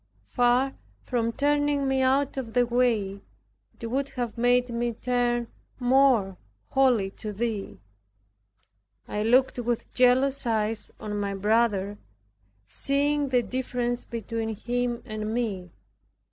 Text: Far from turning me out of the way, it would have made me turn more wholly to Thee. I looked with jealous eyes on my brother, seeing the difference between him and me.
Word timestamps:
Far 0.25 0.73
from 1.03 1.31
turning 1.31 1.87
me 1.87 2.01
out 2.01 2.35
of 2.35 2.53
the 2.53 2.65
way, 2.65 3.21
it 3.79 3.85
would 3.85 4.09
have 4.09 4.35
made 4.35 4.71
me 4.71 4.93
turn 4.93 5.45
more 5.79 6.37
wholly 6.69 7.11
to 7.11 7.31
Thee. 7.31 7.77
I 9.07 9.21
looked 9.21 9.59
with 9.59 9.93
jealous 9.93 10.47
eyes 10.47 10.89
on 10.99 11.19
my 11.19 11.35
brother, 11.35 11.99
seeing 12.65 13.29
the 13.29 13.43
difference 13.43 14.07
between 14.07 14.55
him 14.55 15.03
and 15.05 15.31
me. 15.35 15.69